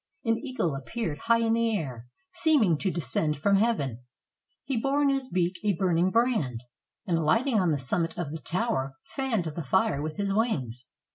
An 0.25 0.39
eagle 0.39 0.73
appeared 0.73 1.19
high 1.25 1.41
in 1.41 1.53
the 1.53 1.77
air, 1.77 2.07
seeming 2.33 2.75
to 2.79 2.89
descend 2.89 3.37
from 3.37 3.57
heaven. 3.57 3.99
He 4.63 4.75
bore 4.81 4.99
in 5.03 5.09
his 5.09 5.29
beak 5.29 5.59
a 5.63 5.73
burning 5.75 6.09
brand, 6.09 6.63
and, 7.05 7.23
lighting 7.23 7.59
on 7.59 7.69
the 7.69 7.77
summit 7.77 8.17
of 8.17 8.31
the 8.31 8.39
tower, 8.41 8.95
fanned 9.03 9.45
the 9.45 9.63
fire 9.63 10.01
with 10.01 10.17
his 10.17 10.33
wings. 10.33 10.87